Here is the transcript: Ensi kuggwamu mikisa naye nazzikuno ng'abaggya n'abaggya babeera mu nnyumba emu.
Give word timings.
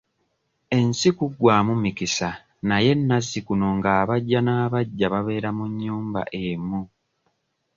Ensi 0.77 1.09
kuggwamu 1.17 1.73
mikisa 1.83 2.29
naye 2.67 2.91
nazzikuno 3.07 3.67
ng'abaggya 3.77 4.39
n'abaggya 4.43 5.07
babeera 5.13 5.49
mu 5.57 5.65
nnyumba 5.71 6.21
emu. 6.43 6.81